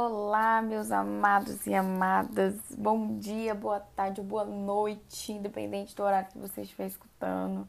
Olá, 0.00 0.62
meus 0.62 0.92
amados 0.92 1.66
e 1.66 1.74
amadas. 1.74 2.54
Bom 2.70 3.18
dia, 3.18 3.52
boa 3.52 3.80
tarde, 3.80 4.20
boa 4.20 4.44
noite, 4.44 5.32
independente 5.32 5.92
do 5.96 6.04
horário 6.04 6.28
que 6.30 6.38
você 6.38 6.62
estiver 6.62 6.86
escutando. 6.86 7.66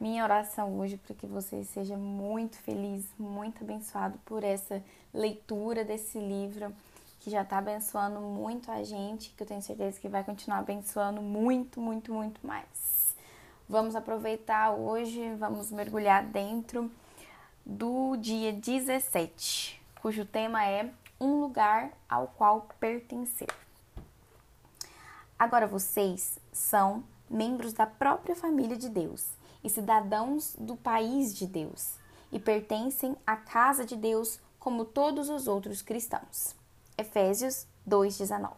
Minha 0.00 0.24
oração 0.24 0.80
hoje 0.80 0.94
é 0.94 0.96
para 0.96 1.14
que 1.14 1.26
você 1.26 1.62
seja 1.64 1.94
muito 1.94 2.56
feliz, 2.56 3.06
muito 3.18 3.62
abençoado 3.62 4.18
por 4.24 4.42
essa 4.42 4.82
leitura 5.12 5.84
desse 5.84 6.18
livro 6.18 6.74
que 7.20 7.28
já 7.28 7.42
está 7.42 7.58
abençoando 7.58 8.18
muito 8.18 8.70
a 8.70 8.82
gente, 8.82 9.34
que 9.36 9.42
eu 9.42 9.46
tenho 9.46 9.60
certeza 9.60 10.00
que 10.00 10.08
vai 10.08 10.24
continuar 10.24 10.60
abençoando 10.60 11.20
muito, 11.20 11.82
muito, 11.82 12.14
muito 12.14 12.46
mais. 12.46 13.14
Vamos 13.68 13.94
aproveitar 13.94 14.70
hoje, 14.70 15.34
vamos 15.34 15.70
mergulhar 15.70 16.24
dentro 16.24 16.90
do 17.62 18.16
dia 18.16 18.54
17, 18.54 19.78
cujo 20.00 20.24
tema 20.24 20.66
é 20.66 20.90
um 21.22 21.40
lugar 21.40 21.92
ao 22.08 22.26
qual 22.26 22.66
pertencer. 22.80 23.48
Agora 25.38 25.68
vocês 25.68 26.38
são 26.52 27.04
membros 27.30 27.72
da 27.72 27.86
própria 27.86 28.34
família 28.34 28.76
de 28.76 28.88
Deus 28.88 29.30
e 29.62 29.70
cidadãos 29.70 30.56
do 30.58 30.76
país 30.76 31.32
de 31.32 31.46
Deus 31.46 31.94
e 32.32 32.40
pertencem 32.40 33.16
à 33.24 33.36
casa 33.36 33.84
de 33.84 33.94
Deus 33.94 34.40
como 34.58 34.84
todos 34.84 35.28
os 35.28 35.46
outros 35.46 35.80
cristãos. 35.80 36.56
Efésios 36.98 37.68
2:19. 37.86 38.52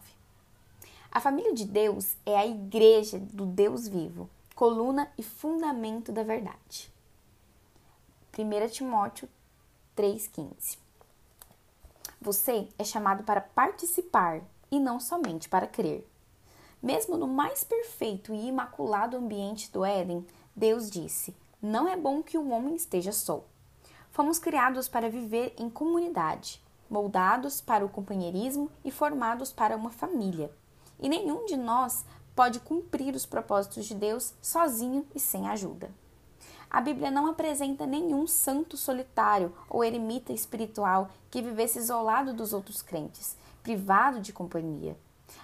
A 1.11 1.19
família 1.21 1.53
de 1.53 1.65
Deus 1.65 2.17
é 2.25 2.35
a 2.35 2.47
igreja 2.47 3.19
do 3.19 3.45
Deus 3.45 3.87
vivo, 3.87 4.27
coluna 4.55 5.11
e 5.17 5.23
fundamento 5.23 6.11
da 6.11 6.23
verdade. 6.23 6.91
1 8.33 8.69
Timóteo 8.69 9.29
3,15 9.95 10.84
você 12.25 12.67
é 12.79 12.83
chamado 12.83 13.23
para 13.23 13.39
participar 13.39 14.41
e 14.71 14.79
não 14.79 14.99
somente 14.99 15.47
para 15.47 15.67
crer. 15.67 16.09
Mesmo 16.81 17.17
no 17.17 17.27
mais 17.27 17.63
perfeito 17.63 18.33
e 18.33 18.47
imaculado 18.47 19.15
ambiente 19.15 19.71
do 19.71 19.85
Éden, 19.85 20.25
Deus 20.55 20.89
disse: 20.89 21.35
Não 21.61 21.87
é 21.87 21.95
bom 21.95 22.23
que 22.23 22.35
o 22.35 22.49
homem 22.49 22.75
esteja 22.75 23.11
só. 23.11 23.43
Fomos 24.09 24.39
criados 24.39 24.87
para 24.87 25.09
viver 25.09 25.53
em 25.55 25.69
comunidade, 25.69 26.63
moldados 26.89 27.61
para 27.61 27.85
o 27.85 27.89
companheirismo 27.89 28.71
e 28.83 28.89
formados 28.89 29.53
para 29.53 29.77
uma 29.77 29.91
família. 29.91 30.51
E 30.99 31.07
nenhum 31.07 31.45
de 31.45 31.55
nós 31.55 32.03
pode 32.35 32.59
cumprir 32.59 33.13
os 33.13 33.25
propósitos 33.25 33.85
de 33.85 33.93
Deus 33.93 34.33
sozinho 34.41 35.05
e 35.13 35.19
sem 35.19 35.47
ajuda. 35.47 35.91
A 36.75 36.81
Bíblia 36.81 37.09
não 37.09 37.27
apresenta 37.27 37.85
nenhum 37.85 38.27
santo 38.27 38.75
solitário 38.75 39.55
ou 39.69 39.81
eremita 39.81 40.33
espiritual 40.33 41.09
que 41.31 41.41
vivesse 41.41 41.79
isolado 41.79 42.33
dos 42.33 42.51
outros 42.51 42.81
crentes, 42.81 43.37
privado 43.63 44.19
de 44.19 44.33
companhia. 44.33 44.97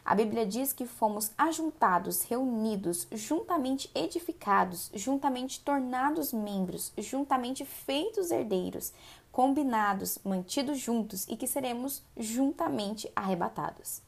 A 0.03 0.13
Bíblia 0.13 0.45
diz 0.45 0.73
que 0.73 0.85
fomos 0.85 1.31
ajuntados, 1.37 2.23
reunidos, 2.23 3.07
juntamente 3.13 3.89
edificados, 3.95 4.91
juntamente 4.93 5.61
tornados 5.61 6.33
membros, 6.33 6.91
juntamente 6.97 7.63
feitos 7.63 8.29
herdeiros, 8.29 8.91
combinados, 9.31 10.19
mantidos 10.25 10.79
juntos 10.79 11.25
e 11.29 11.37
que 11.37 11.47
seremos 11.47 12.03
juntamente 12.17 13.09
arrebatados. 13.15 14.02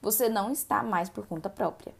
Você 0.00 0.26
não 0.26 0.50
está 0.50 0.82
mais 0.82 1.10
por 1.10 1.26
conta 1.26 1.50
própria. 1.50 1.94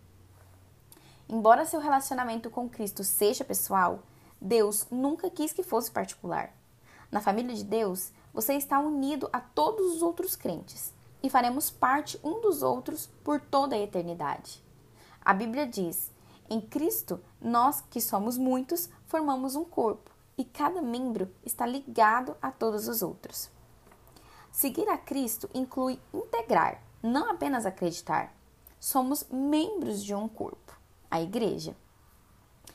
Embora 1.28 1.66
seu 1.66 1.78
relacionamento 1.78 2.48
com 2.48 2.70
Cristo 2.70 3.04
seja 3.04 3.44
pessoal, 3.44 4.02
Deus 4.42 4.86
nunca 4.90 5.30
quis 5.30 5.52
que 5.52 5.62
fosse 5.62 5.90
particular. 5.90 6.52
Na 7.10 7.20
família 7.20 7.54
de 7.54 7.62
Deus, 7.62 8.12
você 8.34 8.54
está 8.54 8.80
unido 8.80 9.28
a 9.32 9.40
todos 9.40 9.94
os 9.94 10.02
outros 10.02 10.34
crentes 10.34 10.92
e 11.22 11.30
faremos 11.30 11.70
parte 11.70 12.18
um 12.24 12.40
dos 12.40 12.62
outros 12.62 13.08
por 13.22 13.40
toda 13.40 13.76
a 13.76 13.78
eternidade. 13.78 14.62
A 15.24 15.32
Bíblia 15.32 15.66
diz: 15.66 16.10
em 16.50 16.60
Cristo, 16.60 17.20
nós 17.40 17.80
que 17.88 18.00
somos 18.00 18.36
muitos, 18.36 18.88
formamos 19.06 19.54
um 19.54 19.64
corpo 19.64 20.10
e 20.36 20.44
cada 20.44 20.82
membro 20.82 21.30
está 21.44 21.64
ligado 21.64 22.36
a 22.42 22.50
todos 22.50 22.88
os 22.88 23.00
outros. 23.00 23.48
Seguir 24.50 24.88
a 24.88 24.98
Cristo 24.98 25.48
inclui 25.54 26.00
integrar, 26.12 26.82
não 27.02 27.30
apenas 27.30 27.64
acreditar. 27.64 28.34
Somos 28.80 29.24
membros 29.30 30.02
de 30.02 30.14
um 30.14 30.28
corpo, 30.28 30.76
a 31.10 31.22
Igreja. 31.22 31.76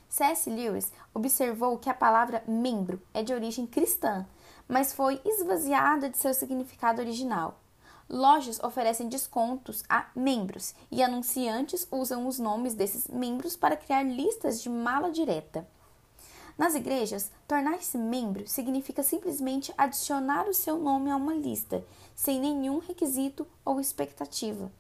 C.S. 0.10 0.50
Lewis 0.50 0.92
observou 1.14 1.78
que 1.78 1.90
a 1.90 1.94
palavra 1.94 2.44
membro 2.48 3.02
é 3.14 3.22
de 3.24 3.34
origem 3.34 3.68
cristã, 3.68 4.26
mas 4.68 4.94
foi 4.94 5.22
esvaziada 5.26 6.10
de 6.10 6.18
seu 6.18 6.34
significado 6.34 7.02
original. 7.02 7.60
Lojas 8.10 8.60
oferecem 8.64 9.10
descontos 9.10 9.84
a 9.90 10.06
membros 10.16 10.74
e 10.90 11.04
anunciantes 11.04 11.86
usam 11.92 12.26
os 12.26 12.40
nomes 12.40 12.74
desses 12.74 13.08
membros 13.08 13.58
para 13.58 13.76
criar 13.76 14.04
listas 14.04 14.62
de 14.62 14.70
mala 14.70 15.12
direta. 15.12 15.68
Nas 16.58 16.74
igrejas, 16.74 17.30
tornar-se 17.48 17.98
membro 17.98 18.48
significa 18.48 19.04
simplesmente 19.04 19.74
adicionar 19.78 20.48
o 20.48 20.54
seu 20.54 20.78
nome 20.80 21.12
a 21.12 21.16
uma 21.16 21.36
lista, 21.36 21.86
sem 22.16 22.40
nenhum 22.40 22.80
requisito 22.80 23.46
ou 23.64 23.80
expectativa. 23.80 24.72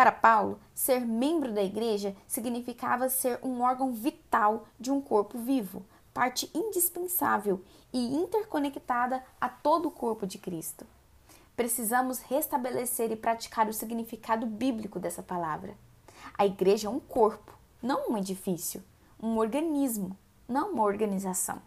Para 0.00 0.12
Paulo, 0.12 0.58
ser 0.74 1.02
membro 1.02 1.52
da 1.52 1.62
igreja 1.62 2.16
significava 2.26 3.10
ser 3.10 3.38
um 3.42 3.60
órgão 3.60 3.92
vital 3.92 4.66
de 4.78 4.90
um 4.90 4.98
corpo 4.98 5.36
vivo, 5.36 5.84
parte 6.14 6.50
indispensável 6.54 7.62
e 7.92 8.16
interconectada 8.16 9.22
a 9.38 9.46
todo 9.46 9.88
o 9.88 9.90
corpo 9.90 10.26
de 10.26 10.38
Cristo. 10.38 10.86
Precisamos 11.54 12.20
restabelecer 12.20 13.12
e 13.12 13.16
praticar 13.16 13.68
o 13.68 13.74
significado 13.74 14.46
bíblico 14.46 14.98
dessa 14.98 15.22
palavra. 15.22 15.76
A 16.32 16.46
igreja 16.46 16.88
é 16.88 16.90
um 16.90 16.98
corpo, 16.98 17.54
não 17.82 18.12
um 18.12 18.16
edifício, 18.16 18.82
um 19.22 19.36
organismo, 19.36 20.16
não 20.48 20.72
uma 20.72 20.84
organização. 20.84 21.60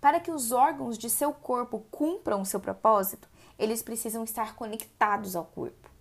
Para 0.00 0.18
que 0.18 0.32
os 0.32 0.50
órgãos 0.50 0.98
de 0.98 1.08
seu 1.08 1.32
corpo 1.32 1.86
cumpram 1.88 2.40
o 2.40 2.46
seu 2.46 2.58
propósito, 2.58 3.28
eles 3.56 3.80
precisam 3.80 4.24
estar 4.24 4.56
conectados 4.56 5.36
ao 5.36 5.44
corpo. 5.44 5.97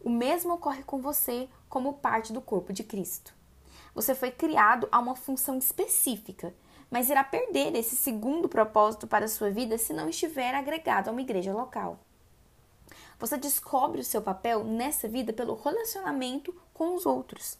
O 0.00 0.10
mesmo 0.10 0.54
ocorre 0.54 0.82
com 0.82 1.00
você 1.00 1.48
como 1.68 1.94
parte 1.94 2.32
do 2.32 2.40
corpo 2.40 2.72
de 2.72 2.84
Cristo. 2.84 3.34
Você 3.94 4.14
foi 4.14 4.30
criado 4.30 4.88
a 4.92 4.98
uma 4.98 5.16
função 5.16 5.58
específica, 5.58 6.54
mas 6.90 7.10
irá 7.10 7.24
perder 7.24 7.74
esse 7.74 7.96
segundo 7.96 8.48
propósito 8.48 9.06
para 9.06 9.24
a 9.24 9.28
sua 9.28 9.50
vida 9.50 9.76
se 9.76 9.92
não 9.92 10.08
estiver 10.08 10.54
agregado 10.54 11.08
a 11.08 11.12
uma 11.12 11.20
igreja 11.20 11.52
local. 11.52 11.98
Você 13.18 13.36
descobre 13.36 14.00
o 14.00 14.04
seu 14.04 14.22
papel 14.22 14.62
nessa 14.62 15.08
vida 15.08 15.32
pelo 15.32 15.60
relacionamento 15.60 16.54
com 16.72 16.94
os 16.94 17.04
outros. 17.04 17.58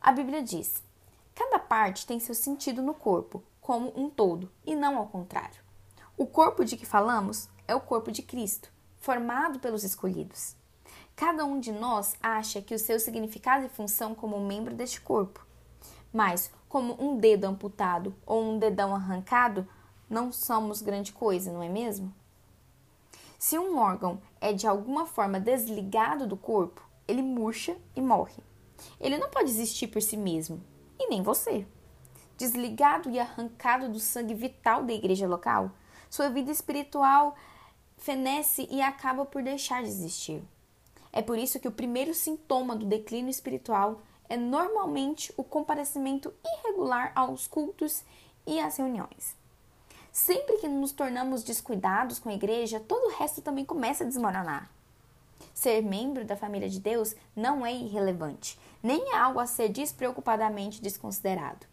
A 0.00 0.10
Bíblia 0.10 0.42
diz: 0.42 0.82
cada 1.34 1.58
parte 1.60 2.04
tem 2.04 2.18
seu 2.18 2.34
sentido 2.34 2.82
no 2.82 2.94
corpo, 2.94 3.42
como 3.60 3.92
um 3.94 4.10
todo, 4.10 4.50
e 4.66 4.74
não 4.74 4.98
ao 4.98 5.06
contrário. 5.06 5.62
O 6.16 6.26
corpo 6.26 6.64
de 6.64 6.76
que 6.76 6.84
falamos 6.84 7.48
é 7.68 7.74
o 7.76 7.80
corpo 7.80 8.10
de 8.10 8.22
Cristo, 8.22 8.72
formado 8.98 9.60
pelos 9.60 9.84
escolhidos. 9.84 10.57
Cada 11.18 11.44
um 11.44 11.58
de 11.58 11.72
nós 11.72 12.14
acha 12.22 12.62
que 12.62 12.72
o 12.72 12.78
seu 12.78 13.00
significado 13.00 13.66
e 13.66 13.68
função 13.68 14.14
como 14.14 14.38
membro 14.38 14.72
deste 14.72 15.00
corpo. 15.00 15.44
Mas, 16.12 16.48
como 16.68 16.96
um 16.96 17.18
dedo 17.18 17.44
amputado 17.44 18.14
ou 18.24 18.40
um 18.40 18.56
dedão 18.56 18.94
arrancado, 18.94 19.66
não 20.08 20.30
somos 20.30 20.80
grande 20.80 21.12
coisa, 21.12 21.52
não 21.52 21.60
é 21.60 21.68
mesmo? 21.68 22.14
Se 23.36 23.58
um 23.58 23.78
órgão 23.78 24.22
é 24.40 24.52
de 24.52 24.68
alguma 24.68 25.06
forma 25.06 25.40
desligado 25.40 26.24
do 26.24 26.36
corpo, 26.36 26.88
ele 27.08 27.20
murcha 27.20 27.76
e 27.96 28.00
morre. 28.00 28.40
Ele 29.00 29.18
não 29.18 29.28
pode 29.28 29.50
existir 29.50 29.88
por 29.88 30.00
si 30.00 30.16
mesmo, 30.16 30.62
e 31.00 31.08
nem 31.08 31.20
você. 31.20 31.66
Desligado 32.36 33.10
e 33.10 33.18
arrancado 33.18 33.88
do 33.88 33.98
sangue 33.98 34.34
vital 34.34 34.84
da 34.84 34.92
igreja 34.92 35.26
local, 35.26 35.72
sua 36.08 36.28
vida 36.28 36.52
espiritual 36.52 37.34
fenece 37.96 38.68
e 38.70 38.80
acaba 38.80 39.24
por 39.24 39.42
deixar 39.42 39.82
de 39.82 39.88
existir. 39.88 40.44
É 41.12 41.22
por 41.22 41.38
isso 41.38 41.58
que 41.58 41.68
o 41.68 41.72
primeiro 41.72 42.14
sintoma 42.14 42.76
do 42.76 42.86
declínio 42.86 43.30
espiritual 43.30 44.02
é 44.28 44.36
normalmente 44.36 45.32
o 45.36 45.44
comparecimento 45.44 46.32
irregular 46.44 47.12
aos 47.14 47.46
cultos 47.46 48.04
e 48.46 48.60
às 48.60 48.76
reuniões. 48.76 49.36
Sempre 50.12 50.58
que 50.58 50.68
nos 50.68 50.92
tornamos 50.92 51.42
descuidados 51.42 52.18
com 52.18 52.28
a 52.28 52.34
igreja, 52.34 52.80
todo 52.80 53.06
o 53.06 53.18
resto 53.18 53.40
também 53.40 53.64
começa 53.64 54.04
a 54.04 54.06
desmoronar. 54.06 54.70
Ser 55.54 55.82
membro 55.82 56.24
da 56.24 56.36
família 56.36 56.68
de 56.68 56.80
Deus 56.80 57.14
não 57.34 57.64
é 57.64 57.72
irrelevante, 57.72 58.58
nem 58.82 59.12
é 59.12 59.16
algo 59.16 59.40
a 59.40 59.46
ser 59.46 59.68
despreocupadamente 59.68 60.82
desconsiderado. 60.82 61.66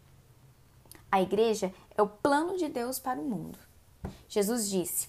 A 1.10 1.20
igreja 1.20 1.72
é 1.96 2.02
o 2.02 2.08
plano 2.08 2.56
de 2.56 2.68
Deus 2.68 2.98
para 2.98 3.20
o 3.20 3.24
mundo. 3.24 3.58
Jesus 4.28 4.68
disse: 4.68 5.08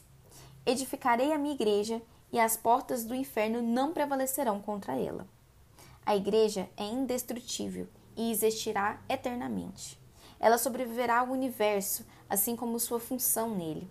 Edificarei 0.66 1.32
a 1.32 1.38
minha 1.38 1.56
igreja 1.56 2.02
e 2.32 2.40
as 2.40 2.58
portas 2.58 3.04
do 3.06 3.16
inferno 3.16 3.62
não 3.62 3.94
prevalecerão 3.94 4.62
contra 4.62 5.00
ela. 5.00 5.28
A 6.06 6.16
igreja 6.16 6.70
é 6.78 6.84
indestrutível 6.84 7.88
e 8.16 8.32
existirá 8.32 9.00
eternamente. 9.10 10.00
Ela 10.40 10.58
sobreviverá 10.58 11.20
ao 11.20 11.28
universo, 11.28 12.06
assim 12.30 12.56
como 12.56 12.80
sua 12.80 13.00
função 13.00 13.56
nele. 13.56 13.90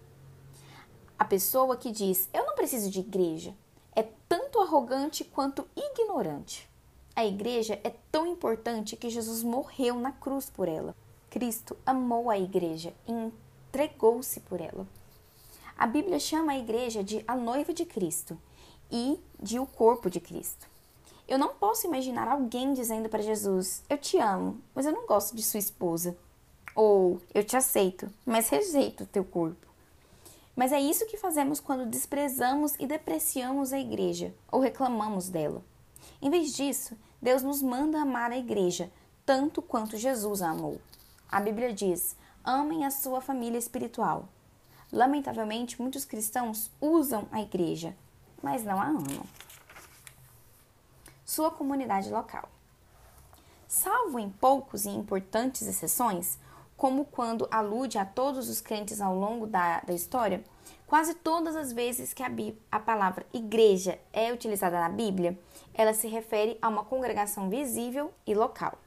A 1.19 1.25
pessoa 1.25 1.77
que 1.77 1.91
diz: 1.91 2.29
Eu 2.33 2.47
não 2.47 2.55
preciso 2.55 2.91
de 2.91 3.01
igreja, 3.01 3.55
é 3.95 4.03
tanto 4.29 4.61
arrogante 4.61 5.25
quanto 5.25 5.67
ignorante. 5.75 6.69
A 7.15 7.25
igreja 7.25 7.81
é 7.83 7.95
tão 8.13 8.27
importante 8.27 8.97
que 8.97 9.09
Jesus 9.09 9.43
morreu 9.43 9.95
na 9.97 10.13
cruz 10.13 10.51
por 10.51 10.69
ela. 10.69 10.95
Cristo 11.31 11.77
amou 11.85 12.29
a 12.29 12.39
igreja 12.39 12.93
e 13.09 13.13
entregou-se 13.13 14.41
por 14.41 14.61
ela. 14.61 14.87
A 15.79 15.87
Bíblia 15.87 16.19
chama 16.19 16.53
a 16.53 16.59
igreja 16.59 17.05
de 17.05 17.23
a 17.29 17.37
noiva 17.37 17.75
de 17.75 17.85
Cristo 17.85 18.39
e 18.91 19.21
de 19.39 19.59
o 19.59 19.67
corpo 19.67 20.09
de 20.09 20.21
Cristo. 20.21 20.67
Eu 21.29 21.39
não 21.39 21.55
posso 21.55 21.87
imaginar 21.87 22.29
alguém 22.29 22.73
dizendo 22.73 23.09
para 23.11 23.23
Jesus: 23.23 23.83
Eu 23.89 23.99
te 23.99 24.17
amo, 24.17 24.59
mas 24.75 24.87
eu 24.87 24.93
não 24.93 25.07
gosto 25.07 25.37
de 25.37 25.43
sua 25.43 25.59
esposa. 25.59 26.17
Ou 26.75 27.21
Eu 27.35 27.45
te 27.45 27.57
aceito, 27.57 28.09
mas 28.25 28.49
rejeito 28.49 29.05
o 29.05 29.07
teu 29.07 29.25
corpo. 29.25 29.67
Mas 30.55 30.73
é 30.73 30.81
isso 30.81 31.07
que 31.07 31.19
fazemos 31.19 31.61
quando 31.61 31.91
desprezamos 31.91 32.75
e 32.79 32.87
depreciamos 32.87 33.73
a 33.73 33.79
igreja 33.79 34.35
ou 34.51 34.61
reclamamos 34.61 35.29
dela. 35.29 35.63
Em 36.23 36.31
vez 36.31 36.55
disso, 36.55 36.97
Deus 37.21 37.43
nos 37.43 37.61
manda 37.61 38.01
amar 38.01 38.31
a 38.31 38.39
igreja 38.39 38.91
tanto 39.27 39.61
quanto 39.61 39.99
Jesus 39.99 40.41
a 40.41 40.51
amou. 40.51 40.81
A 41.31 41.39
Bíblia 41.41 41.73
diz: 41.73 42.17
amem 42.43 42.87
a 42.87 42.91
sua 42.91 43.21
família 43.21 43.59
espiritual. 43.59 44.29
Lamentavelmente, 44.93 45.81
muitos 45.81 46.05
cristãos 46.05 46.71
usam 46.81 47.27
a 47.31 47.41
igreja, 47.41 47.97
mas 48.43 48.65
não 48.65 48.81
a 48.81 48.87
amam 48.87 49.27
sua 51.27 51.51
comunidade 51.51 52.09
local. 52.09 52.49
Salvo 53.67 54.19
em 54.19 54.31
poucos 54.31 54.87
e 54.87 54.89
importantes 54.89 55.67
exceções, 55.67 56.39
como 56.77 57.05
quando 57.05 57.49
alude 57.51 57.99
a 57.99 58.05
todos 58.05 58.49
os 58.49 58.61
crentes 58.61 59.01
ao 59.01 59.15
longo 59.15 59.47
da, 59.47 59.81
da 59.81 59.93
história, 59.93 60.45
quase 60.87 61.15
todas 61.15 61.57
as 61.57 61.73
vezes 61.73 62.15
que 62.15 62.23
a, 62.23 62.31
a 62.71 62.79
palavra 62.79 63.27
igreja 63.35 63.99
é 64.13 64.33
utilizada 64.33 64.79
na 64.79 64.89
Bíblia, 64.89 65.39
ela 65.75 65.93
se 65.93 66.07
refere 66.07 66.57
a 66.63 66.69
uma 66.69 66.85
congregação 66.85 67.51
visível 67.51 68.13
e 68.27 68.35
local. 68.35 68.79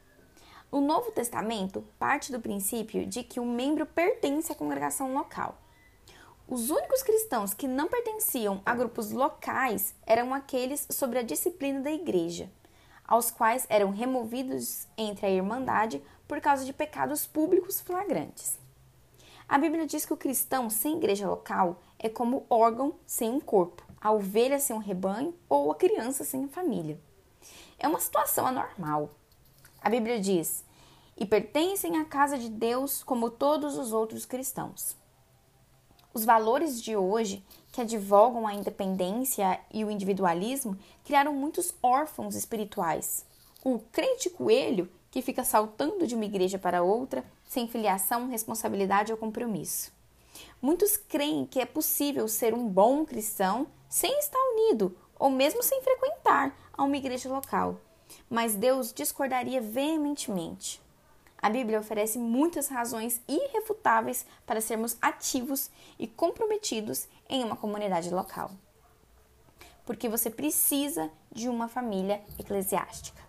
O 0.71 0.79
Novo 0.79 1.11
Testamento 1.11 1.83
parte 1.99 2.31
do 2.31 2.39
princípio 2.39 3.05
de 3.05 3.21
que 3.21 3.39
o 3.39 3.45
membro 3.45 3.85
pertence 3.85 4.51
à 4.51 4.55
congregação 4.55 5.13
local. 5.13 5.57
Os 6.51 6.71
únicos 6.71 7.03
cristãos 7.03 7.53
que 7.53 7.67
não 7.67 7.87
pertenciam 7.87 8.59
a 8.65 8.73
grupos 8.73 9.11
locais 9.11 9.93
eram 10.03 10.33
aqueles 10.33 10.87
sobre 10.89 11.19
a 11.19 11.21
disciplina 11.21 11.79
da 11.81 11.91
igreja, 11.91 12.49
aos 13.07 13.29
quais 13.29 13.67
eram 13.69 13.91
removidos 13.91 14.87
entre 14.97 15.27
a 15.27 15.29
irmandade 15.29 16.01
por 16.27 16.41
causa 16.41 16.65
de 16.65 16.73
pecados 16.73 17.27
públicos 17.27 17.79
flagrantes. 17.79 18.57
A 19.47 19.59
Bíblia 19.59 19.85
diz 19.85 20.07
que 20.07 20.13
o 20.13 20.17
cristão 20.17 20.71
sem 20.71 20.97
igreja 20.97 21.29
local 21.29 21.83
é 21.99 22.09
como 22.09 22.47
órgão 22.49 22.95
sem 23.05 23.29
um 23.29 23.39
corpo, 23.39 23.85
a 24.01 24.11
ovelha 24.11 24.57
sem 24.57 24.75
um 24.75 24.79
rebanho 24.79 25.35
ou 25.47 25.71
a 25.71 25.75
criança 25.75 26.23
sem 26.23 26.45
a 26.45 26.47
família. 26.47 26.99
É 27.77 27.87
uma 27.87 27.99
situação 27.99 28.47
anormal. 28.47 29.11
A 29.83 29.87
Bíblia 29.87 30.19
diz: 30.19 30.65
e 31.15 31.27
pertencem 31.27 31.97
à 31.97 32.05
casa 32.05 32.39
de 32.39 32.49
Deus 32.49 33.03
como 33.03 33.29
todos 33.29 33.77
os 33.77 33.93
outros 33.93 34.25
cristãos. 34.25 34.97
Os 36.19 36.25
valores 36.25 36.81
de 36.81 36.97
hoje, 36.97 37.41
que 37.71 37.79
advogam 37.79 38.45
a 38.45 38.53
independência 38.53 39.57
e 39.73 39.85
o 39.85 39.89
individualismo, 39.89 40.77
criaram 41.05 41.33
muitos 41.33 41.73
órfãos 41.81 42.35
espirituais. 42.35 43.25
O 43.63 43.79
crente 43.89 44.29
coelho, 44.29 44.91
que 45.09 45.21
fica 45.21 45.45
saltando 45.45 46.05
de 46.05 46.15
uma 46.15 46.25
igreja 46.25 46.59
para 46.59 46.83
outra, 46.83 47.23
sem 47.47 47.69
filiação, 47.69 48.27
responsabilidade 48.27 49.13
ou 49.13 49.17
compromisso. 49.17 49.93
Muitos 50.61 50.97
creem 50.97 51.45
que 51.45 51.61
é 51.61 51.65
possível 51.65 52.27
ser 52.27 52.53
um 52.53 52.67
bom 52.67 53.05
cristão 53.05 53.65
sem 53.87 54.19
estar 54.19 54.41
unido 54.55 54.93
ou 55.17 55.29
mesmo 55.29 55.63
sem 55.63 55.81
frequentar 55.81 56.53
a 56.73 56.83
uma 56.83 56.97
igreja 56.97 57.29
local. 57.29 57.79
Mas 58.29 58.55
Deus 58.55 58.91
discordaria 58.91 59.61
veementemente. 59.61 60.81
A 61.41 61.49
Bíblia 61.49 61.79
oferece 61.79 62.19
muitas 62.19 62.67
razões 62.67 63.21
irrefutáveis 63.27 64.25
para 64.45 64.59
sermos 64.59 64.97
ativos 65.01 65.71
e 65.97 66.05
comprometidos 66.05 67.07
em 67.29 67.43
uma 67.43 67.55
comunidade 67.55 68.09
local. 68.09 68.51
Porque 69.85 70.09
você 70.09 70.29
precisa 70.29 71.09
de 71.31 71.47
uma 71.47 71.67
família 71.67 72.21
eclesiástica. 72.37 73.21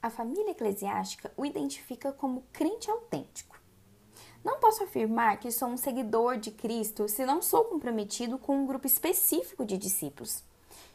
A 0.00 0.10
família 0.10 0.52
eclesiástica 0.52 1.32
o 1.36 1.44
identifica 1.44 2.12
como 2.12 2.44
crente 2.52 2.90
autêntico. 2.90 3.58
Não 4.44 4.60
posso 4.60 4.84
afirmar 4.84 5.38
que 5.38 5.50
sou 5.50 5.68
um 5.68 5.76
seguidor 5.76 6.38
de 6.38 6.50
Cristo 6.50 7.08
se 7.08 7.26
não 7.26 7.42
sou 7.42 7.64
comprometido 7.64 8.38
com 8.38 8.56
um 8.56 8.66
grupo 8.66 8.86
específico 8.86 9.66
de 9.66 9.76
discípulos. 9.76 10.42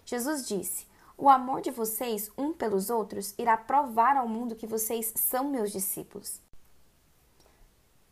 Jesus 0.06 0.48
disse: 0.48 0.88
o 1.18 1.30
amor 1.30 1.62
de 1.62 1.72
vocês 1.72 2.32
um 2.38 2.52
pelos 2.54 2.90
outros 2.90 3.34
irá 3.38 3.56
provar 3.56 4.18
ao 4.18 4.28
mundo 4.28 4.56
que 4.56 4.68
vocês 4.68 5.14
são 5.16 5.50
meus 5.50 5.72
discípulos. 5.72 6.42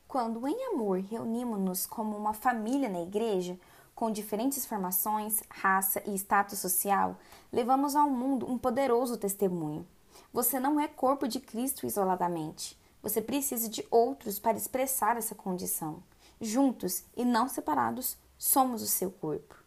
Quando 0.08 0.48
em 0.48 0.66
amor 0.74 1.00
reunimos-nos 1.00 1.86
como 1.86 2.16
uma 2.16 2.34
família 2.34 2.90
na 2.90 3.02
igreja, 3.02 3.58
com 3.96 4.12
diferentes 4.12 4.66
formações, 4.66 5.42
raça 5.50 6.02
e 6.06 6.14
status 6.16 6.60
social, 6.60 7.18
levamos 7.52 7.96
ao 7.96 8.10
mundo 8.10 8.50
um 8.50 8.58
poderoso 8.58 9.18
testemunho. 9.18 9.88
Você 10.34 10.60
não 10.60 10.80
é 10.80 10.88
corpo 10.88 11.28
de 11.28 11.40
Cristo 11.40 11.86
isoladamente. 11.86 12.78
Você 13.02 13.22
precisa 13.22 13.70
de 13.70 13.86
outros 13.90 14.38
para 14.38 14.58
expressar 14.58 15.18
essa 15.18 15.34
condição. 15.34 16.04
Juntos 16.40 17.04
e 17.16 17.24
não 17.24 17.48
separados, 17.48 18.18
somos 18.38 18.82
o 18.82 18.88
seu 18.88 19.12
corpo. 19.12 19.61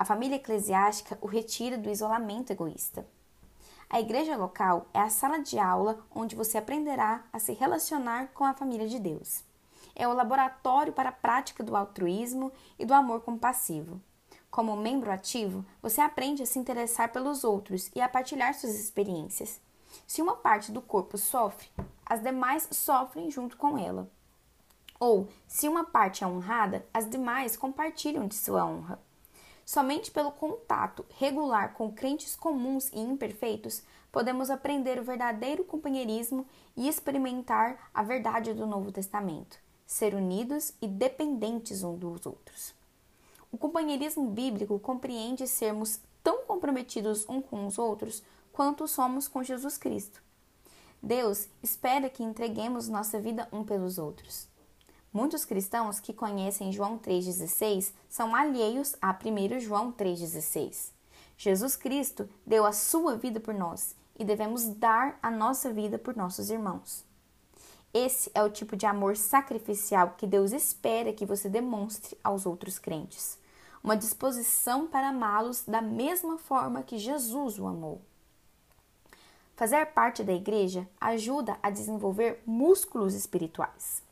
A 0.00 0.04
família 0.06 0.36
eclesiástica 0.36 1.18
o 1.20 1.26
retira 1.26 1.76
do 1.76 1.90
isolamento 1.90 2.50
egoísta. 2.50 3.06
A 3.86 4.00
igreja 4.00 4.34
local 4.34 4.86
é 4.94 4.98
a 4.98 5.10
sala 5.10 5.40
de 5.40 5.58
aula 5.58 6.02
onde 6.10 6.34
você 6.34 6.56
aprenderá 6.56 7.22
a 7.30 7.38
se 7.38 7.52
relacionar 7.52 8.28
com 8.28 8.42
a 8.42 8.54
família 8.54 8.88
de 8.88 8.98
Deus. 8.98 9.44
É 9.94 10.08
o 10.08 10.14
laboratório 10.14 10.90
para 10.90 11.10
a 11.10 11.12
prática 11.12 11.62
do 11.62 11.76
altruísmo 11.76 12.50
e 12.78 12.86
do 12.86 12.94
amor 12.94 13.20
compassivo. 13.20 14.00
Como 14.50 14.74
membro 14.74 15.10
ativo, 15.10 15.66
você 15.82 16.00
aprende 16.00 16.42
a 16.42 16.46
se 16.46 16.58
interessar 16.58 17.12
pelos 17.12 17.44
outros 17.44 17.90
e 17.94 18.00
a 18.00 18.08
partilhar 18.08 18.54
suas 18.54 18.80
experiências. 18.80 19.60
Se 20.06 20.22
uma 20.22 20.34
parte 20.34 20.72
do 20.72 20.80
corpo 20.80 21.18
sofre, 21.18 21.68
as 22.06 22.22
demais 22.22 22.66
sofrem 22.70 23.30
junto 23.30 23.54
com 23.58 23.76
ela. 23.76 24.10
Ou, 24.98 25.28
se 25.46 25.68
uma 25.68 25.84
parte 25.84 26.24
é 26.24 26.26
honrada, 26.26 26.86
as 26.90 27.06
demais 27.06 27.54
compartilham 27.54 28.26
de 28.26 28.34
sua 28.34 28.64
honra. 28.64 28.98
Somente 29.70 30.10
pelo 30.10 30.32
contato 30.32 31.06
regular 31.16 31.74
com 31.74 31.92
crentes 31.92 32.34
comuns 32.34 32.90
e 32.92 32.98
imperfeitos 32.98 33.84
podemos 34.10 34.50
aprender 34.50 34.98
o 34.98 35.04
verdadeiro 35.04 35.62
companheirismo 35.62 36.44
e 36.76 36.88
experimentar 36.88 37.88
a 37.94 38.02
verdade 38.02 38.52
do 38.52 38.66
Novo 38.66 38.90
Testamento, 38.90 39.60
ser 39.86 40.12
unidos 40.12 40.74
e 40.82 40.88
dependentes 40.88 41.84
uns 41.84 42.00
dos 42.00 42.26
outros. 42.26 42.74
O 43.52 43.56
companheirismo 43.56 44.28
bíblico 44.28 44.76
compreende 44.80 45.46
sermos 45.46 46.00
tão 46.20 46.42
comprometidos 46.46 47.24
uns 47.28 47.44
com 47.46 47.64
os 47.64 47.78
outros 47.78 48.24
quanto 48.52 48.88
somos 48.88 49.28
com 49.28 49.40
Jesus 49.40 49.78
Cristo. 49.78 50.20
Deus 51.00 51.48
espera 51.62 52.10
que 52.10 52.24
entreguemos 52.24 52.88
nossa 52.88 53.20
vida 53.20 53.46
um 53.52 53.62
pelos 53.62 53.98
outros. 53.98 54.48
Muitos 55.12 55.44
cristãos 55.44 55.98
que 55.98 56.12
conhecem 56.12 56.70
João 56.70 56.96
3,16 56.96 57.92
são 58.08 58.34
alheios 58.34 58.94
a 59.02 59.10
1 59.10 59.58
João 59.58 59.90
3,16. 59.92 60.92
Jesus 61.36 61.74
Cristo 61.74 62.28
deu 62.46 62.64
a 62.64 62.72
sua 62.72 63.16
vida 63.16 63.40
por 63.40 63.52
nós 63.52 63.96
e 64.16 64.24
devemos 64.24 64.66
dar 64.66 65.18
a 65.20 65.28
nossa 65.28 65.72
vida 65.72 65.98
por 65.98 66.14
nossos 66.14 66.48
irmãos. 66.48 67.04
Esse 67.92 68.30
é 68.34 68.42
o 68.42 68.50
tipo 68.50 68.76
de 68.76 68.86
amor 68.86 69.16
sacrificial 69.16 70.14
que 70.16 70.28
Deus 70.28 70.52
espera 70.52 71.12
que 71.12 71.26
você 71.26 71.48
demonstre 71.48 72.16
aos 72.22 72.46
outros 72.46 72.78
crentes. 72.78 73.36
Uma 73.82 73.96
disposição 73.96 74.86
para 74.86 75.08
amá-los 75.08 75.64
da 75.64 75.82
mesma 75.82 76.38
forma 76.38 76.84
que 76.84 76.98
Jesus 76.98 77.58
o 77.58 77.66
amou. 77.66 78.00
Fazer 79.56 79.86
parte 79.86 80.22
da 80.22 80.32
igreja 80.32 80.88
ajuda 81.00 81.58
a 81.60 81.68
desenvolver 81.68 82.40
músculos 82.46 83.14
espirituais. 83.14 84.08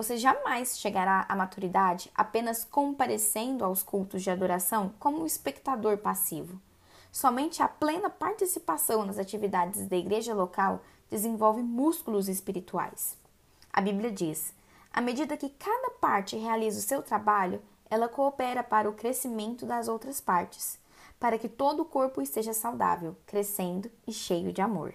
Você 0.00 0.16
jamais 0.16 0.78
chegará 0.78 1.26
à 1.28 1.36
maturidade 1.36 2.10
apenas 2.14 2.64
comparecendo 2.64 3.62
aos 3.62 3.82
cultos 3.82 4.22
de 4.22 4.30
adoração 4.30 4.94
como 4.98 5.20
um 5.20 5.26
espectador 5.26 5.98
passivo. 5.98 6.58
Somente 7.12 7.62
a 7.62 7.68
plena 7.68 8.08
participação 8.08 9.04
nas 9.04 9.18
atividades 9.18 9.86
da 9.86 9.96
igreja 9.98 10.32
local 10.32 10.80
desenvolve 11.10 11.62
músculos 11.62 12.30
espirituais. 12.30 13.14
A 13.70 13.82
Bíblia 13.82 14.10
diz: 14.10 14.54
à 14.90 15.02
medida 15.02 15.36
que 15.36 15.50
cada 15.50 15.90
parte 16.00 16.34
realiza 16.34 16.78
o 16.78 16.82
seu 16.82 17.02
trabalho, 17.02 17.60
ela 17.90 18.08
coopera 18.08 18.62
para 18.62 18.88
o 18.88 18.94
crescimento 18.94 19.66
das 19.66 19.86
outras 19.86 20.18
partes, 20.18 20.78
para 21.18 21.36
que 21.36 21.46
todo 21.46 21.80
o 21.80 21.84
corpo 21.84 22.22
esteja 22.22 22.54
saudável, 22.54 23.14
crescendo 23.26 23.90
e 24.06 24.14
cheio 24.14 24.50
de 24.50 24.62
amor. 24.62 24.94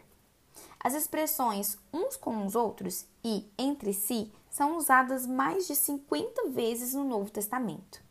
As 0.79 0.95
expressões 0.95 1.77
uns 1.93 2.17
com 2.17 2.43
os 2.43 2.55
outros 2.55 3.05
e 3.23 3.47
entre 3.55 3.93
si 3.93 4.31
são 4.55 4.77
usadas 4.77 5.27
mais 5.27 5.67
de 5.67 5.75
50 5.75 6.47
vezes 6.51 6.93
no 6.93 7.03
Novo 7.03 7.29
Testamento. 7.29 8.01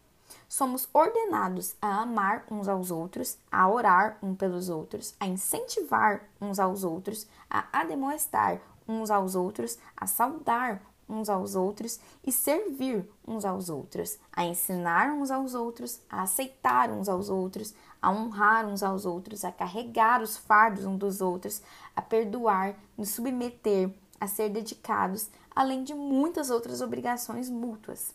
somos 0.47 0.87
ordenados 0.93 1.75
a 1.81 2.03
amar 2.03 2.45
uns 2.51 2.69
aos 2.69 2.91
outros, 2.91 3.39
a 3.51 3.67
orar 3.67 4.19
uns 4.23 4.37
pelos 4.37 4.69
outros, 4.69 5.15
a 5.19 5.27
incentivar 5.27 6.21
uns 6.39 6.59
aos 6.59 6.85
outros, 6.85 7.27
a 7.49 7.67
admoestar 7.73 8.61
uns 8.87 9.11
aos 9.11 9.35
outros, 9.35 9.79
a 9.97 10.07
saudar 10.07 10.83
uns 11.09 11.31
aos 11.31 11.55
outros 11.55 11.99
e 12.23 12.31
servir 12.31 13.11
uns 13.27 13.47
aos 13.47 13.71
outros, 13.71 14.19
a 14.31 14.45
ensinar 14.45 15.13
uns 15.13 15.31
aos 15.31 15.55
outros, 15.55 16.03
a 16.11 16.23
aceitar 16.23 16.91
uns 16.91 17.09
aos 17.09 17.31
outros, 17.31 17.75
a 18.03 18.11
honrar 18.11 18.67
uns 18.67 18.83
aos 18.83 19.07
outros, 19.07 19.47
a 19.47 19.51
carregar 19.51 20.21
os 20.21 20.37
fardos 20.37 20.85
uns 20.85 20.99
dos 20.99 21.23
outros, 21.23 21.63
a 21.97 22.03
perdoar, 22.03 22.77
nos 22.99 23.09
submeter, 23.09 23.91
a 24.21 24.27
ser 24.27 24.49
dedicados, 24.49 25.29
além 25.55 25.85
de 25.85 25.95
muitas 25.95 26.51
outras 26.51 26.81
obrigações 26.81 27.49
mútuas. 27.49 28.15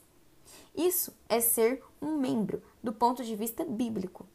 Isso 0.75 1.13
é 1.27 1.39
ser 1.39 1.83
um 2.01 2.17
membro 2.17 2.61
do 2.81 2.93
ponto 2.93 3.23
de 3.23 3.35
vista 3.35 3.65
bíblico. 3.65 4.25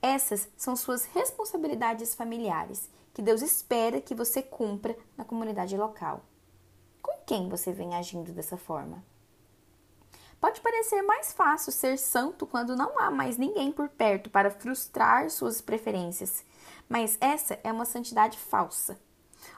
Essas 0.00 0.48
são 0.56 0.74
suas 0.74 1.04
responsabilidades 1.04 2.14
familiares, 2.14 2.90
que 3.14 3.22
Deus 3.22 3.42
espera 3.42 4.00
que 4.00 4.14
você 4.14 4.42
cumpra 4.42 4.96
na 5.16 5.24
comunidade 5.24 5.76
local. 5.76 6.22
Com 7.00 7.12
quem 7.26 7.48
você 7.48 7.72
vem 7.72 7.94
agindo 7.94 8.32
dessa 8.32 8.56
forma? 8.56 9.04
Pode 10.40 10.60
parecer 10.60 11.02
mais 11.02 11.32
fácil 11.32 11.70
ser 11.70 11.96
santo 11.96 12.46
quando 12.46 12.74
não 12.74 12.98
há 12.98 13.12
mais 13.12 13.38
ninguém 13.38 13.70
por 13.70 13.88
perto 13.88 14.28
para 14.28 14.50
frustrar 14.50 15.30
suas 15.30 15.60
preferências, 15.60 16.44
mas 16.88 17.16
essa 17.20 17.60
é 17.62 17.70
uma 17.70 17.84
santidade 17.84 18.36
falsa. 18.36 18.98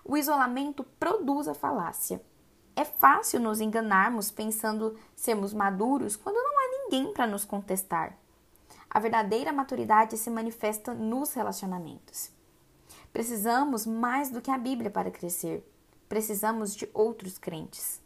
O 0.04 0.16
isolamento 0.16 0.84
produz 0.98 1.48
a 1.48 1.54
falácia. 1.54 2.22
É 2.76 2.84
fácil 2.84 3.40
nos 3.40 3.60
enganarmos 3.60 4.30
pensando 4.30 4.98
sermos 5.14 5.52
maduros 5.52 6.16
quando 6.16 6.36
não 6.36 6.58
há 6.58 6.70
ninguém 6.70 7.12
para 7.12 7.26
nos 7.26 7.44
contestar. 7.44 8.18
A 8.90 8.98
verdadeira 8.98 9.52
maturidade 9.52 10.16
se 10.16 10.30
manifesta 10.30 10.94
nos 10.94 11.32
relacionamentos. 11.32 12.30
Precisamos 13.12 13.86
mais 13.86 14.30
do 14.30 14.40
que 14.40 14.50
a 14.50 14.58
Bíblia 14.58 14.90
para 14.90 15.10
crescer. 15.10 15.64
Precisamos 16.08 16.74
de 16.74 16.88
outros 16.92 17.38
crentes. 17.38 18.00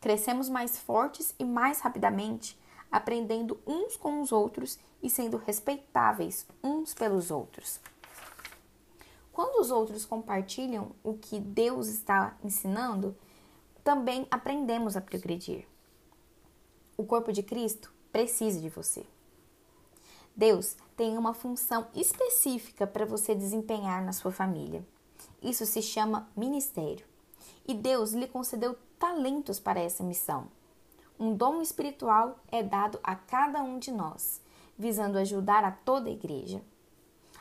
Crescemos 0.00 0.48
mais 0.48 0.78
fortes 0.78 1.34
e 1.38 1.44
mais 1.44 1.80
rapidamente, 1.80 2.58
aprendendo 2.90 3.60
uns 3.66 3.96
com 3.96 4.20
os 4.20 4.32
outros 4.32 4.78
e 5.02 5.10
sendo 5.10 5.36
respeitáveis 5.36 6.46
uns 6.62 6.94
pelos 6.94 7.30
outros. 7.30 7.80
Quando 9.38 9.60
os 9.60 9.70
outros 9.70 10.04
compartilham 10.04 10.90
o 11.00 11.14
que 11.14 11.38
Deus 11.38 11.86
está 11.86 12.36
ensinando, 12.42 13.16
também 13.84 14.26
aprendemos 14.32 14.96
a 14.96 15.00
progredir. 15.00 15.64
O 16.96 17.04
corpo 17.04 17.32
de 17.32 17.40
Cristo 17.44 17.94
precisa 18.10 18.60
de 18.60 18.68
você. 18.68 19.06
Deus 20.34 20.76
tem 20.96 21.16
uma 21.16 21.32
função 21.32 21.86
específica 21.94 22.84
para 22.84 23.06
você 23.06 23.32
desempenhar 23.32 24.04
na 24.04 24.12
sua 24.12 24.32
família. 24.32 24.84
Isso 25.40 25.64
se 25.66 25.82
chama 25.82 26.28
ministério. 26.36 27.06
E 27.64 27.74
Deus 27.74 28.14
lhe 28.14 28.26
concedeu 28.26 28.76
talentos 28.98 29.60
para 29.60 29.78
essa 29.78 30.02
missão. 30.02 30.48
Um 31.16 31.32
dom 31.32 31.62
espiritual 31.62 32.40
é 32.50 32.60
dado 32.60 32.98
a 33.04 33.14
cada 33.14 33.62
um 33.62 33.78
de 33.78 33.92
nós, 33.92 34.40
visando 34.76 35.16
ajudar 35.16 35.62
a 35.62 35.70
toda 35.70 36.08
a 36.08 36.12
igreja. 36.12 36.60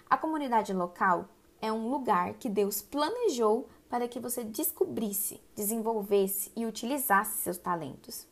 A 0.08 0.16
comunidade 0.16 0.72
local 0.74 1.28
é 1.62 1.72
um 1.72 1.90
lugar 1.90 2.34
que 2.36 2.50
Deus 2.50 2.82
planejou 2.82 3.68
para 3.90 4.08
que 4.08 4.20
você 4.20 4.44
descobrisse, 4.44 5.42
desenvolvesse 5.56 6.52
e 6.56 6.66
utilizasse 6.66 7.42
seus 7.42 7.58
talentos. 7.58 8.28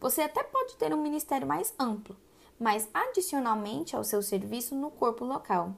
Você 0.00 0.22
até 0.22 0.42
pode 0.42 0.76
ter 0.76 0.92
um 0.94 1.02
ministério 1.02 1.46
mais 1.46 1.74
amplo, 1.78 2.16
mas 2.58 2.88
adicionalmente 2.92 3.94
ao 3.94 4.04
seu 4.04 4.22
serviço 4.22 4.74
no 4.74 4.90
corpo 4.90 5.24
local. 5.24 5.74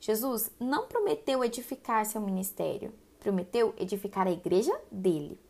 Jesus 0.00 0.50
não 0.60 0.86
prometeu 0.86 1.44
edificar 1.44 2.04
seu 2.04 2.20
ministério, 2.20 2.92
prometeu 3.18 3.74
edificar 3.76 4.26
a 4.26 4.32
igreja 4.32 4.78
dele. 4.90 5.40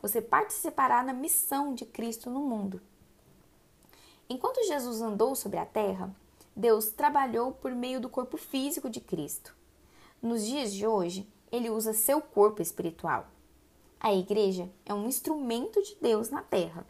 Você 0.00 0.22
participará 0.22 1.02
na 1.02 1.12
missão 1.12 1.74
de 1.74 1.84
Cristo 1.84 2.30
no 2.30 2.40
mundo. 2.40 2.80
Enquanto 4.28 4.64
Jesus 4.66 5.00
andou 5.02 5.34
sobre 5.34 5.58
a 5.58 5.66
terra, 5.66 6.14
Deus 6.54 6.90
trabalhou 6.90 7.52
por 7.52 7.72
meio 7.72 8.00
do 8.00 8.08
corpo 8.08 8.36
físico 8.36 8.88
de 8.88 9.00
Cristo. 9.00 9.54
Nos 10.22 10.44
dias 10.44 10.74
de 10.74 10.86
hoje, 10.86 11.26
ele 11.50 11.70
usa 11.70 11.94
seu 11.94 12.20
corpo 12.20 12.60
espiritual. 12.60 13.26
A 13.98 14.12
igreja 14.12 14.70
é 14.84 14.92
um 14.92 15.06
instrumento 15.06 15.82
de 15.82 15.96
Deus 16.00 16.28
na 16.28 16.42
terra. 16.42 16.86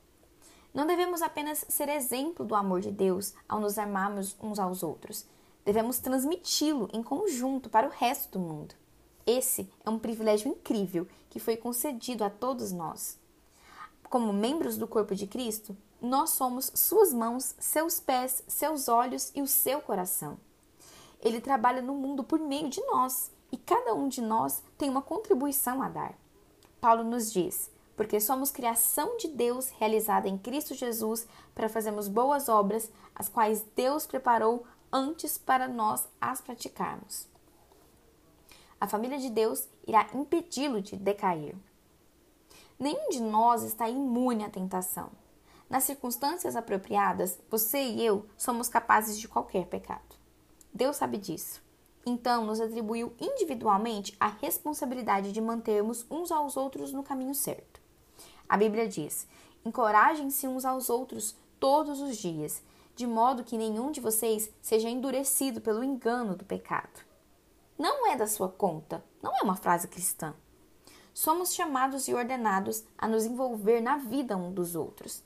Não 0.74 0.84
devemos 0.84 1.22
apenas 1.22 1.64
ser 1.68 1.88
exemplo 1.88 2.44
do 2.44 2.56
amor 2.56 2.80
de 2.80 2.90
Deus 2.90 3.32
ao 3.48 3.60
nos 3.60 3.78
amarmos 3.78 4.36
uns 4.42 4.58
aos 4.58 4.82
outros. 4.82 5.26
Devemos 5.64 6.00
transmiti-lo 6.00 6.88
em 6.92 7.04
conjunto 7.04 7.70
para 7.70 7.86
o 7.86 7.90
resto 7.90 8.36
do 8.36 8.44
mundo. 8.44 8.74
Esse 9.24 9.70
é 9.84 9.90
um 9.90 9.98
privilégio 9.98 10.50
incrível 10.50 11.06
que 11.28 11.38
foi 11.38 11.56
concedido 11.56 12.24
a 12.24 12.30
todos 12.30 12.72
nós. 12.72 13.16
Como 14.08 14.32
membros 14.32 14.76
do 14.76 14.88
corpo 14.88 15.14
de 15.14 15.28
Cristo, 15.28 15.76
nós 16.00 16.30
somos 16.30 16.72
suas 16.74 17.12
mãos, 17.12 17.54
seus 17.60 18.00
pés, 18.00 18.42
seus 18.48 18.88
olhos 18.88 19.30
e 19.36 19.40
o 19.40 19.46
seu 19.46 19.80
coração. 19.80 20.36
Ele 21.22 21.40
trabalha 21.40 21.82
no 21.82 21.94
mundo 21.94 22.24
por 22.24 22.38
meio 22.38 22.68
de 22.68 22.80
nós 22.86 23.30
e 23.52 23.56
cada 23.56 23.94
um 23.94 24.08
de 24.08 24.20
nós 24.20 24.62
tem 24.78 24.88
uma 24.88 25.02
contribuição 25.02 25.82
a 25.82 25.88
dar. 25.88 26.14
Paulo 26.80 27.04
nos 27.04 27.32
diz: 27.32 27.70
porque 28.00 28.18
somos 28.18 28.50
criação 28.50 29.18
de 29.18 29.28
Deus 29.28 29.68
realizada 29.78 30.26
em 30.26 30.38
Cristo 30.38 30.74
Jesus 30.74 31.28
para 31.54 31.68
fazermos 31.68 32.08
boas 32.08 32.48
obras, 32.48 32.90
as 33.14 33.28
quais 33.28 33.62
Deus 33.76 34.06
preparou 34.06 34.64
antes 34.90 35.36
para 35.36 35.68
nós 35.68 36.08
as 36.18 36.40
praticarmos. 36.40 37.28
A 38.80 38.88
família 38.88 39.18
de 39.18 39.28
Deus 39.28 39.68
irá 39.86 40.08
impedi-lo 40.14 40.80
de 40.80 40.96
decair. 40.96 41.54
Nenhum 42.78 43.10
de 43.10 43.20
nós 43.20 43.62
está 43.62 43.90
imune 43.90 44.44
à 44.44 44.48
tentação. 44.48 45.10
Nas 45.68 45.84
circunstâncias 45.84 46.56
apropriadas, 46.56 47.38
você 47.50 47.82
e 47.82 48.02
eu 48.02 48.24
somos 48.38 48.70
capazes 48.70 49.18
de 49.18 49.28
qualquer 49.28 49.66
pecado. 49.66 50.19
Deus 50.72 50.96
sabe 50.96 51.18
disso. 51.18 51.62
Então, 52.04 52.46
nos 52.46 52.60
atribuiu 52.60 53.12
individualmente 53.20 54.16
a 54.18 54.28
responsabilidade 54.28 55.32
de 55.32 55.40
mantermos 55.40 56.06
uns 56.10 56.32
aos 56.32 56.56
outros 56.56 56.92
no 56.92 57.02
caminho 57.02 57.34
certo. 57.34 57.80
A 58.48 58.56
Bíblia 58.56 58.88
diz: 58.88 59.26
encorajem-se 59.64 60.48
uns 60.48 60.64
aos 60.64 60.88
outros 60.88 61.36
todos 61.58 62.00
os 62.00 62.16
dias, 62.16 62.62
de 62.96 63.06
modo 63.06 63.44
que 63.44 63.58
nenhum 63.58 63.90
de 63.90 64.00
vocês 64.00 64.50
seja 64.62 64.88
endurecido 64.88 65.60
pelo 65.60 65.84
engano 65.84 66.34
do 66.34 66.44
pecado. 66.44 67.04
Não 67.78 68.10
é 68.10 68.16
da 68.16 68.26
sua 68.26 68.48
conta, 68.48 69.04
não 69.22 69.36
é 69.36 69.42
uma 69.42 69.56
frase 69.56 69.88
cristã. 69.88 70.34
Somos 71.12 71.54
chamados 71.54 72.08
e 72.08 72.14
ordenados 72.14 72.84
a 72.96 73.06
nos 73.06 73.24
envolver 73.24 73.80
na 73.80 73.96
vida 73.96 74.36
um 74.36 74.52
dos 74.52 74.74
outros. 74.74 75.22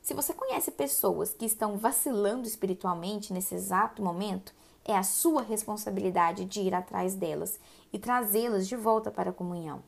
Se 0.00 0.14
você 0.14 0.34
conhece 0.34 0.70
pessoas 0.70 1.32
que 1.32 1.46
estão 1.46 1.78
vacilando 1.78 2.46
espiritualmente 2.46 3.32
nesse 3.32 3.54
exato 3.54 4.02
momento, 4.02 4.54
é 4.84 4.96
a 4.96 5.02
sua 5.02 5.42
responsabilidade 5.42 6.44
de 6.44 6.60
ir 6.60 6.74
atrás 6.74 7.14
delas 7.14 7.58
e 7.92 7.98
trazê-las 7.98 8.68
de 8.68 8.76
volta 8.76 9.10
para 9.10 9.30
a 9.30 9.32
comunhão. 9.32 9.82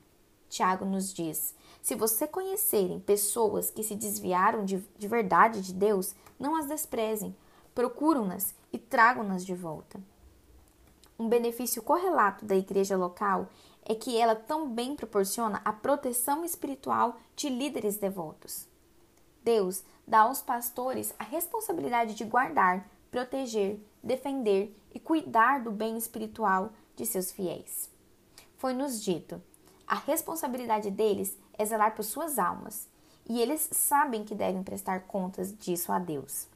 Tiago 0.49 0.85
nos 0.85 1.13
diz: 1.13 1.55
se 1.83 1.95
você 1.95 2.27
conhecerem 2.27 3.01
pessoas 3.01 3.71
que 3.71 3.83
se 3.83 3.95
desviaram 3.95 4.65
de, 4.65 4.83
de 4.97 5.09
verdade 5.09 5.61
de 5.61 5.73
Deus, 5.73 6.15
não 6.39 6.57
as 6.57 6.67
desprezem, 6.67 7.37
procuram-nas 7.75 8.55
e 8.73 8.79
tragam-nas 8.79 9.45
de 9.45 9.55
volta. 9.55 10.01
Um 11.19 11.29
benefício 11.29 11.83
correlato 11.83 12.45
da 12.45 12.57
igreja 12.57 12.97
local 12.97 13.49
é 13.85 13.95
que 13.95 14.19
ela 14.19 14.35
também 14.35 14.97
proporciona 14.97 15.61
a 15.65 15.73
proteção 15.73 16.45
espiritual 16.45 17.17
de 17.35 17.49
líderes 17.49 17.97
devotos. 17.97 18.67
Deus 19.43 19.85
dá 20.07 20.21
aos 20.21 20.43
pastores 20.43 21.15
a 21.19 21.25
responsabilidade 21.25 22.15
de 22.15 22.25
guardar, 22.25 22.89
proteger, 23.11 23.79
defender 24.03 24.77
e 24.97 24.99
cuidar 24.99 25.63
do 25.63 25.71
bem 25.71 25.99
espiritual 25.99 26.73
de 26.97 27.05
seus 27.05 27.31
fiéis. 27.31 27.91
Foi-nos 28.57 29.03
dito: 29.03 29.43
a 29.87 29.95
responsabilidade 29.95 30.91
deles 30.91 31.37
é 31.53 31.67
zelar 31.67 31.95
por 31.95 32.03
suas 32.03 32.39
almas, 32.39 32.89
e 33.29 33.39
eles 33.39 33.69
sabem 33.71 34.25
que 34.25 34.35
devem 34.35 34.63
prestar 34.63 35.01
contas 35.01 35.55
disso 35.59 35.93
a 35.93 35.99
Deus. 35.99 36.49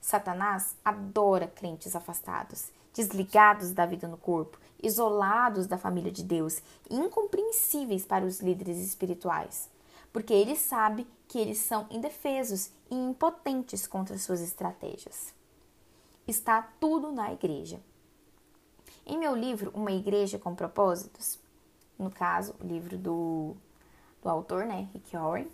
Satanás 0.00 0.74
adora 0.84 1.46
crentes 1.46 1.94
afastados, 1.94 2.72
desligados 2.92 3.70
da 3.70 3.86
vida 3.86 4.08
no 4.08 4.16
corpo, 4.16 4.58
isolados 4.82 5.68
da 5.68 5.78
família 5.78 6.10
de 6.10 6.24
Deus 6.24 6.60
incompreensíveis 6.90 8.04
para 8.04 8.24
os 8.24 8.40
líderes 8.40 8.78
espirituais, 8.78 9.70
porque 10.12 10.34
ele 10.34 10.56
sabe 10.56 11.06
que 11.28 11.38
eles 11.38 11.58
são 11.58 11.86
indefesos 11.92 12.72
e 12.90 12.96
impotentes 12.96 13.86
contra 13.86 14.18
suas 14.18 14.40
estratégias 14.40 15.32
está 16.26 16.62
tudo 16.80 17.12
na 17.12 17.32
igreja. 17.32 17.80
Em 19.06 19.18
meu 19.18 19.34
livro, 19.34 19.70
Uma 19.74 19.92
Igreja 19.92 20.38
com 20.38 20.54
Propósitos, 20.54 21.38
no 21.98 22.10
caso, 22.10 22.54
o 22.60 22.66
livro 22.66 22.96
do, 22.96 23.54
do 24.22 24.28
autor, 24.28 24.64
né, 24.64 24.88
Rick 24.92 25.14
Warren, 25.16 25.48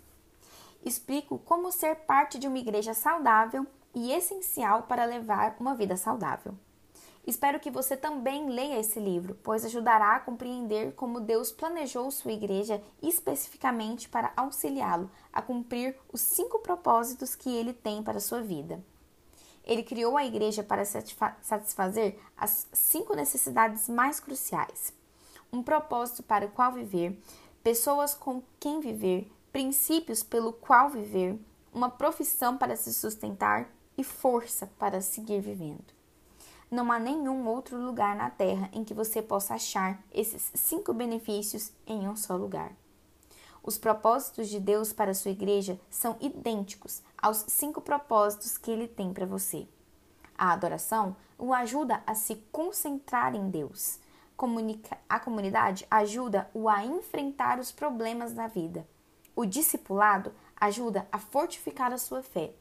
explico 0.83 1.37
como 1.39 1.71
ser 1.71 1.95
parte 1.95 2.39
de 2.39 2.47
uma 2.47 2.57
igreja 2.57 2.93
saudável 2.93 3.67
e 3.93 4.11
essencial 4.11 4.83
para 4.83 5.05
levar 5.05 5.55
uma 5.59 5.75
vida 5.75 5.97
saudável. 5.97 6.55
Espero 7.27 7.59
que 7.59 7.69
você 7.69 7.95
também 7.95 8.49
leia 8.49 8.79
esse 8.79 8.99
livro, 8.99 9.37
pois 9.43 9.63
ajudará 9.63 10.15
a 10.15 10.19
compreender 10.19 10.93
como 10.93 11.19
Deus 11.19 11.51
planejou 11.51 12.09
sua 12.09 12.31
igreja 12.31 12.81
especificamente 13.01 14.09
para 14.09 14.33
auxiliá-lo 14.35 15.11
a 15.31 15.41
cumprir 15.41 15.95
os 16.11 16.19
cinco 16.21 16.59
propósitos 16.59 17.35
que 17.35 17.55
ele 17.55 17.73
tem 17.73 18.01
para 18.01 18.17
a 18.17 18.21
sua 18.21 18.41
vida. 18.41 18.83
Ele 19.71 19.83
criou 19.83 20.17
a 20.17 20.25
igreja 20.25 20.61
para 20.61 20.83
satisfazer 20.83 22.19
as 22.35 22.67
cinco 22.73 23.15
necessidades 23.15 23.87
mais 23.87 24.19
cruciais: 24.19 24.93
um 25.49 25.63
propósito 25.63 26.21
para 26.21 26.45
o 26.45 26.51
qual 26.51 26.73
viver, 26.73 27.17
pessoas 27.63 28.13
com 28.13 28.43
quem 28.59 28.81
viver, 28.81 29.31
princípios 29.49 30.23
pelo 30.23 30.51
qual 30.51 30.89
viver, 30.89 31.39
uma 31.73 31.89
profissão 31.89 32.57
para 32.57 32.75
se 32.75 32.93
sustentar 32.93 33.69
e 33.97 34.03
força 34.03 34.69
para 34.77 34.99
seguir 34.99 35.39
vivendo. 35.39 35.93
Não 36.69 36.91
há 36.91 36.99
nenhum 36.99 37.47
outro 37.47 37.81
lugar 37.81 38.13
na 38.13 38.29
Terra 38.29 38.69
em 38.73 38.83
que 38.83 38.93
você 38.93 39.21
possa 39.21 39.53
achar 39.53 40.03
esses 40.13 40.51
cinco 40.53 40.93
benefícios 40.93 41.71
em 41.87 42.09
um 42.09 42.17
só 42.17 42.35
lugar. 42.35 42.73
Os 43.63 43.77
propósitos 43.77 44.49
de 44.49 44.59
Deus 44.59 44.91
para 44.91 45.11
a 45.11 45.13
sua 45.13 45.31
igreja 45.31 45.79
são 45.89 46.17
idênticos 46.19 47.03
aos 47.21 47.45
cinco 47.47 47.79
propósitos 47.79 48.57
que 48.57 48.71
ele 48.71 48.87
tem 48.87 49.13
para 49.13 49.25
você. 49.25 49.67
A 50.35 50.51
adoração 50.51 51.15
o 51.37 51.53
ajuda 51.53 52.01
a 52.05 52.15
se 52.15 52.35
concentrar 52.51 53.35
em 53.35 53.49
Deus. 53.49 53.99
A 55.07 55.19
comunidade 55.19 55.85
ajuda-o 55.89 56.67
a 56.67 56.83
enfrentar 56.83 57.59
os 57.59 57.71
problemas 57.71 58.33
da 58.33 58.47
vida. 58.47 58.87
O 59.35 59.45
discipulado 59.45 60.33
ajuda 60.55 61.07
a 61.11 61.19
fortificar 61.19 61.93
a 61.93 61.97
sua 61.99 62.23
fé. 62.23 62.53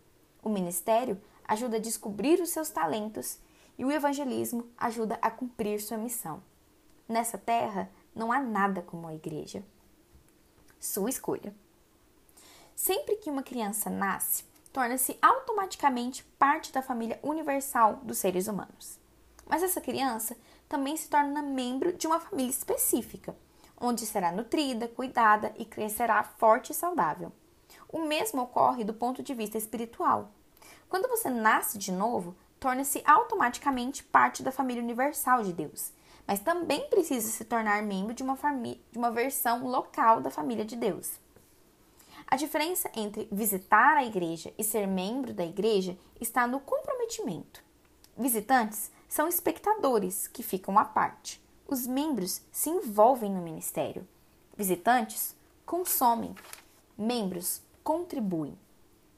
O 0.42 0.50
ministério 0.50 1.19
ajuda 1.49 1.78
a 1.78 1.80
descobrir 1.80 2.40
os 2.40 2.50
seus 2.50 2.69
talentos 2.69 3.38
e 3.78 3.85
o 3.85 3.90
evangelismo 3.90 4.69
ajuda 4.76 5.19
a 5.23 5.30
cumprir 5.30 5.80
sua 5.80 5.97
missão. 5.97 6.42
Nessa 7.09 7.38
terra 7.38 7.90
não 8.14 8.30
há 8.30 8.40
nada 8.40 8.83
como 8.83 9.09
a 9.09 9.14
igreja. 9.14 9.64
Sua 10.80 11.10
escolha. 11.10 11.54
Sempre 12.75 13.16
que 13.16 13.28
uma 13.28 13.42
criança 13.42 13.90
nasce, 13.90 14.44
torna-se 14.72 15.18
automaticamente 15.20 16.25
parte 16.38 16.72
da 16.72 16.80
família 16.80 17.20
universal 17.22 17.96
dos 17.96 18.16
seres 18.16 18.49
humanos. 18.49 18.99
Mas 19.46 19.62
essa 19.62 19.78
criança 19.78 20.34
também 20.66 20.96
se 20.96 21.10
torna 21.10 21.42
membro 21.42 21.92
de 21.92 22.06
uma 22.06 22.18
família 22.18 22.50
específica, 22.50 23.37
onde 23.78 24.06
será 24.06 24.32
nutrida, 24.32 24.88
cuidada 24.88 25.52
e 25.58 25.66
crescerá 25.66 26.22
forte 26.22 26.72
e 26.72 26.75
saudável. 26.75 27.30
O 27.87 28.00
mesmo 28.00 28.40
ocorre 28.40 28.82
do 28.82 28.94
ponto 28.94 29.22
de 29.22 29.34
vista 29.34 29.58
espiritual. 29.58 30.30
Quando 30.88 31.08
você 31.08 31.28
nasce 31.28 31.76
de 31.76 31.92
novo, 31.92 32.34
torna-se 32.58 33.02
automaticamente 33.04 34.02
parte 34.02 34.42
da 34.42 34.50
família 34.50 34.82
universal 34.82 35.42
de 35.42 35.52
Deus, 35.52 35.92
mas 36.30 36.38
também 36.38 36.88
precisa 36.88 37.28
se 37.28 37.44
tornar 37.44 37.82
membro 37.82 38.14
de 38.14 38.22
uma, 38.22 38.38
de 38.92 38.96
uma 38.96 39.10
versão 39.10 39.66
local 39.66 40.20
da 40.20 40.30
família 40.30 40.64
de 40.64 40.76
Deus. 40.76 41.18
A 42.25 42.37
diferença 42.37 42.88
entre 42.94 43.28
visitar 43.32 43.96
a 43.96 44.04
igreja 44.04 44.54
e 44.56 44.62
ser 44.62 44.87
membro 44.87 45.34
da 45.34 45.44
igreja 45.44 45.99
está 46.20 46.46
no 46.46 46.60
comprometimento. 46.60 47.64
Visitantes 48.16 48.92
são 49.08 49.26
espectadores 49.26 50.28
que 50.28 50.44
ficam 50.44 50.78
à 50.78 50.84
parte. 50.84 51.42
Os 51.66 51.84
membros 51.84 52.42
se 52.52 52.70
envolvem 52.70 53.28
no 53.28 53.42
ministério. 53.42 54.07
Visitantes 54.57 55.35
consomem. 55.66 56.33
Membros 56.96 57.61
contribuem. 57.83 58.57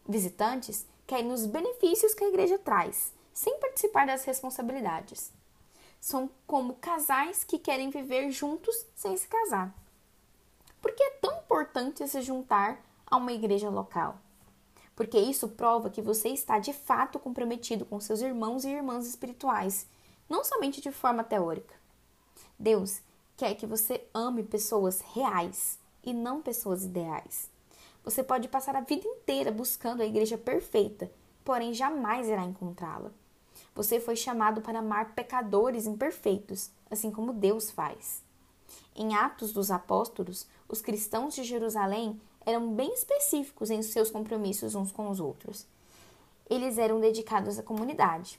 Visitantes 0.08 0.86
querem 1.06 1.30
os 1.30 1.44
benefícios 1.44 2.14
que 2.14 2.24
a 2.24 2.28
igreja 2.28 2.58
traz 2.58 3.12
sem 3.34 3.60
participar 3.60 4.06
das 4.06 4.24
responsabilidades. 4.24 5.30
São 6.02 6.28
como 6.48 6.74
casais 6.74 7.44
que 7.44 7.56
querem 7.56 7.88
viver 7.88 8.28
juntos 8.32 8.74
sem 8.92 9.16
se 9.16 9.28
casar. 9.28 9.72
Por 10.80 10.90
que 10.90 11.00
é 11.00 11.10
tão 11.10 11.38
importante 11.38 12.06
se 12.08 12.20
juntar 12.22 12.84
a 13.06 13.16
uma 13.16 13.32
igreja 13.32 13.70
local? 13.70 14.18
Porque 14.96 15.16
isso 15.16 15.50
prova 15.50 15.88
que 15.88 16.02
você 16.02 16.30
está 16.30 16.58
de 16.58 16.72
fato 16.72 17.20
comprometido 17.20 17.84
com 17.86 18.00
seus 18.00 18.20
irmãos 18.20 18.64
e 18.64 18.70
irmãs 18.70 19.06
espirituais, 19.06 19.86
não 20.28 20.42
somente 20.42 20.80
de 20.80 20.90
forma 20.90 21.22
teórica. 21.22 21.76
Deus 22.58 23.00
quer 23.36 23.54
que 23.54 23.64
você 23.64 24.04
ame 24.12 24.42
pessoas 24.42 25.00
reais 25.14 25.78
e 26.02 26.12
não 26.12 26.42
pessoas 26.42 26.82
ideais. 26.82 27.48
Você 28.02 28.24
pode 28.24 28.48
passar 28.48 28.74
a 28.74 28.80
vida 28.80 29.06
inteira 29.06 29.52
buscando 29.52 30.02
a 30.02 30.06
igreja 30.06 30.36
perfeita, 30.36 31.08
porém 31.44 31.72
jamais 31.72 32.28
irá 32.28 32.42
encontrá-la. 32.42 33.12
Você 33.74 33.98
foi 34.00 34.16
chamado 34.16 34.60
para 34.60 34.80
amar 34.80 35.14
pecadores 35.14 35.86
imperfeitos, 35.86 36.70
assim 36.90 37.10
como 37.10 37.32
Deus 37.32 37.70
faz. 37.70 38.22
Em 38.94 39.14
Atos 39.14 39.52
dos 39.52 39.70
Apóstolos, 39.70 40.46
os 40.68 40.82
cristãos 40.82 41.34
de 41.34 41.44
Jerusalém 41.44 42.20
eram 42.44 42.74
bem 42.74 42.92
específicos 42.92 43.70
em 43.70 43.82
seus 43.82 44.10
compromissos 44.10 44.74
uns 44.74 44.92
com 44.92 45.08
os 45.08 45.20
outros. 45.20 45.66
Eles 46.50 46.76
eram 46.76 47.00
dedicados 47.00 47.58
à 47.58 47.62
comunidade. 47.62 48.38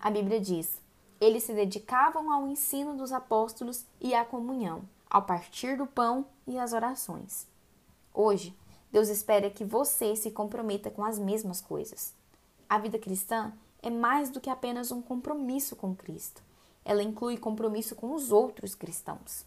A 0.00 0.10
Bíblia 0.10 0.40
diz: 0.40 0.80
eles 1.20 1.44
se 1.44 1.54
dedicavam 1.54 2.30
ao 2.30 2.46
ensino 2.48 2.96
dos 2.96 3.12
apóstolos 3.12 3.86
e 4.00 4.14
à 4.14 4.24
comunhão, 4.24 4.82
ao 5.08 5.22
partir 5.22 5.76
do 5.76 5.86
pão 5.86 6.26
e 6.46 6.58
às 6.58 6.72
orações. 6.72 7.46
Hoje, 8.12 8.54
Deus 8.92 9.08
espera 9.08 9.48
que 9.48 9.64
você 9.64 10.14
se 10.16 10.30
comprometa 10.30 10.90
com 10.90 11.02
as 11.02 11.18
mesmas 11.18 11.60
coisas. 11.60 12.14
A 12.68 12.78
vida 12.78 12.98
cristã 12.98 13.52
é 13.84 13.90
mais 13.90 14.30
do 14.30 14.40
que 14.40 14.48
apenas 14.48 14.90
um 14.90 15.02
compromisso 15.02 15.76
com 15.76 15.94
Cristo. 15.94 16.42
Ela 16.82 17.02
inclui 17.02 17.36
compromisso 17.36 17.94
com 17.94 18.14
os 18.14 18.32
outros 18.32 18.74
cristãos. 18.74 19.44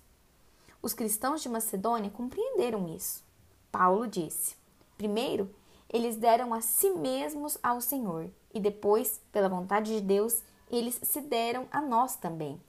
Os 0.79 0.93
cristãos 0.93 1.41
de 1.41 1.49
Macedônia 1.49 2.11
compreenderam 2.11 2.87
isso. 2.87 3.23
Paulo 3.71 4.05
disse: 4.05 4.55
primeiro, 4.95 5.49
eles 5.89 6.17
deram 6.17 6.53
a 6.53 6.61
si 6.61 6.91
mesmos 6.91 7.57
ao 7.63 7.81
Senhor, 7.81 8.29
e 8.53 8.59
depois, 8.59 9.19
pela 9.31 9.49
vontade 9.49 9.95
de 9.95 10.01
Deus, 10.01 10.43
eles 10.69 10.99
se 11.01 11.19
deram 11.19 11.67
a 11.71 11.81
nós 11.81 12.15
também. 12.15 12.61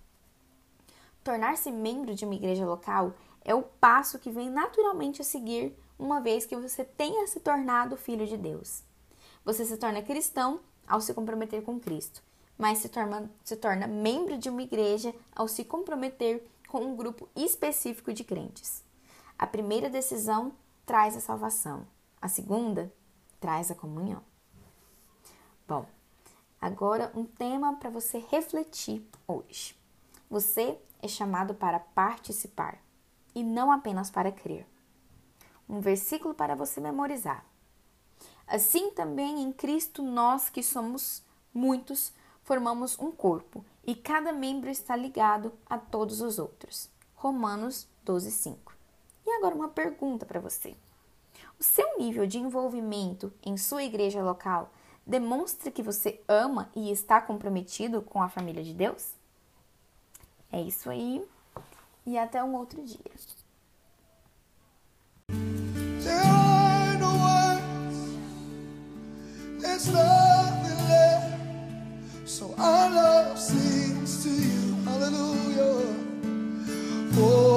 Tornar-se 1.23 1.71
membro 1.71 2.15
de 2.15 2.25
uma 2.25 2.35
igreja 2.35 2.65
local 2.65 3.13
é 3.45 3.55
o 3.55 3.63
passo 3.63 4.19
que 4.19 4.31
vem 4.31 4.49
naturalmente 4.49 5.21
a 5.21 5.25
seguir 5.25 5.77
uma 5.99 6.19
vez 6.19 6.47
que 6.47 6.57
você 6.57 6.83
tenha 6.83 7.27
se 7.27 7.41
tornado 7.41 7.95
filho 7.95 8.27
de 8.27 8.39
Deus. 8.39 8.83
Você 9.45 9.67
se 9.67 9.77
torna 9.77 10.01
cristão 10.01 10.61
ao 10.89 11.01
se 11.01 11.15
comprometer 11.15 11.63
com 11.63 11.79
Cristo, 11.79 12.23
mas 12.57 12.79
se 12.79 12.89
torna, 12.89 13.31
se 13.45 13.57
torna 13.57 13.87
membro 13.87 14.39
de 14.39 14.49
uma 14.49 14.63
igreja 14.63 15.15
ao 15.35 15.47
se 15.47 15.65
comprometer 15.65 16.49
com 16.69 16.81
um 16.81 16.97
grupo 16.97 17.29
específico 17.37 18.13
de 18.13 18.25
crentes. 18.25 18.83
A 19.39 19.47
primeira 19.47 19.89
decisão 19.89 20.53
traz 20.85 21.17
a 21.17 21.21
salvação, 21.21 21.87
a 22.21 22.29
segunda 22.29 22.93
traz 23.41 23.71
a 23.71 23.75
comunhão. 23.75 24.23
Bom, 25.67 25.87
agora 26.61 27.13
um 27.15 27.25
tema 27.25 27.77
para 27.77 27.91
você 27.91 28.25
refletir 28.31 29.07
hoje. 29.27 29.77
Você 30.31 30.79
é 31.01 31.09
chamado 31.09 31.55
para 31.55 31.79
participar 31.79 32.79
e 33.35 33.43
não 33.43 33.71
apenas 33.71 34.11
para 34.11 34.33
crer. 34.33 34.67
Um 35.69 35.81
versículo 35.81 36.35
para 36.35 36.55
você 36.55 36.81
memorizar. 36.81 37.45
Assim 38.49 38.91
também 38.91 39.43
em 39.43 39.53
Cristo 39.53 40.03
nós 40.03 40.49
que 40.49 40.63
somos 40.63 41.23
muitos 41.53 42.13
formamos 42.43 42.99
um 42.99 43.13
corpo 43.13 43.63
e 43.87 43.95
cada 43.95 44.33
membro 44.33 44.71
está 44.71 44.97
ligado 44.97 45.53
a 45.67 45.77
todos 45.77 46.23
os 46.23 46.39
outros. 46.39 46.89
Romanos 47.15 47.87
12:5. 48.07 48.73
E 49.27 49.31
agora 49.33 49.55
uma 49.55 49.69
pergunta 49.69 50.25
para 50.25 50.41
você. 50.41 50.75
O 51.61 51.63
seu 51.63 51.99
nível 51.99 52.27
de 52.27 52.39
envolvimento 52.39 53.31
em 53.45 53.59
sua 53.59 53.83
igreja 53.83 54.23
local 54.23 54.71
demonstra 55.07 55.71
que 55.71 55.83
você 55.83 56.23
ama 56.27 56.71
e 56.75 56.91
está 56.91 57.21
comprometido 57.21 58.01
com 58.01 58.23
a 58.23 58.31
família 58.31 58.65
de 58.65 58.73
Deus? 58.73 59.13
É 60.51 60.63
isso 60.63 60.89
aí. 60.89 61.23
E 62.07 62.17
até 62.17 62.43
um 62.43 62.55
outro 62.55 62.83
dia. 62.83 62.99
There's 69.79 69.95
nothing 69.95 70.89
left. 70.89 71.39
So 72.29 72.53
our 72.59 72.91
love 72.91 73.39
sings 73.39 74.25
to 74.25 74.31
you. 74.31 74.75
Hallelujah. 74.85 75.95
Oh. 77.15 77.48